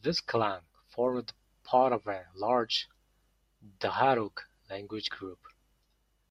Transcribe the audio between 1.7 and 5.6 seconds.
of a large Dharug language group.